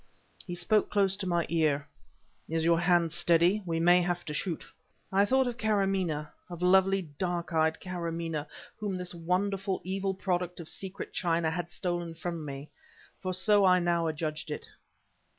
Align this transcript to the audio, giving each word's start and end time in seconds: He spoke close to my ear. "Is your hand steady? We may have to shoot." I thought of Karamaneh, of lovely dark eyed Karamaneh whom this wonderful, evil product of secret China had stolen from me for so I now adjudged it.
He 0.47 0.55
spoke 0.55 0.89
close 0.89 1.15
to 1.17 1.27
my 1.27 1.45
ear. 1.47 1.87
"Is 2.49 2.63
your 2.65 2.79
hand 2.79 3.11
steady? 3.11 3.61
We 3.67 3.79
may 3.79 4.01
have 4.01 4.25
to 4.25 4.33
shoot." 4.33 4.65
I 5.11 5.25
thought 5.25 5.45
of 5.45 5.57
Karamaneh, 5.59 6.25
of 6.49 6.63
lovely 6.63 7.03
dark 7.03 7.53
eyed 7.53 7.79
Karamaneh 7.79 8.47
whom 8.79 8.95
this 8.95 9.13
wonderful, 9.13 9.79
evil 9.83 10.15
product 10.15 10.59
of 10.59 10.67
secret 10.67 11.13
China 11.13 11.51
had 11.51 11.69
stolen 11.69 12.15
from 12.15 12.43
me 12.43 12.71
for 13.19 13.31
so 13.31 13.63
I 13.63 13.77
now 13.77 14.07
adjudged 14.07 14.49
it. 14.49 14.67